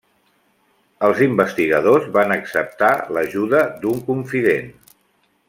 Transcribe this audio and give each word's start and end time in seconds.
Els 1.07 1.19
investigadors 1.25 2.07
van 2.15 2.33
acceptar 2.37 2.91
l'ajuda 3.19 3.61
d'un 3.85 4.01
confident. 4.09 4.75